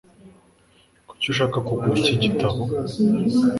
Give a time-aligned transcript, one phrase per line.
[1.07, 2.59] Kuki ushaka kugura iki gitabo?